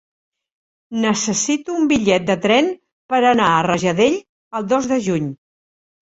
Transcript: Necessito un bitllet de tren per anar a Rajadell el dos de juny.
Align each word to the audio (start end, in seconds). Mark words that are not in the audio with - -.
Necessito 1.01 1.75
un 1.81 1.83
bitllet 1.91 2.23
de 2.29 2.35
tren 2.45 2.69
per 3.13 3.19
anar 3.33 3.49
a 3.49 3.59
Rajadell 3.67 4.17
el 4.61 4.65
dos 4.73 4.89
de 4.93 4.99
juny. 5.09 5.29